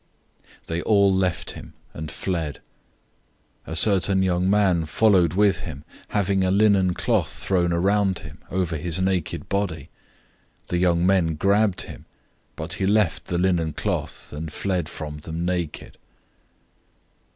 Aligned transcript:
014:050 0.61 0.65
They 0.65 0.81
all 0.81 1.13
left 1.13 1.51
him, 1.51 1.73
and 1.93 2.09
fled. 2.09 2.55
014:051 3.67 3.71
A 3.71 3.75
certain 3.75 4.23
young 4.23 4.49
man 4.49 4.85
followed 4.87 5.33
him, 5.33 5.83
having 6.07 6.43
a 6.43 6.49
linen 6.49 6.95
cloth 6.95 7.31
thrown 7.31 7.71
around 7.71 8.17
himself, 8.17 8.39
over 8.51 8.77
his 8.77 8.99
naked 8.99 9.47
body. 9.47 9.89
The 10.69 10.79
young 10.79 11.05
men 11.05 11.35
grabbed 11.35 11.81
him, 11.81 12.05
014:052 12.55 12.55
but 12.55 12.73
he 12.73 12.85
left 12.87 13.25
the 13.25 13.37
linen 13.37 13.73
cloth, 13.73 14.33
and 14.33 14.51
fled 14.51 14.89
from 14.89 15.19
them 15.19 15.45
naked. 15.45 15.99